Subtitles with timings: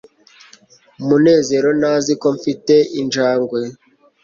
[1.07, 3.59] munezero ntazi ko mfite injangwe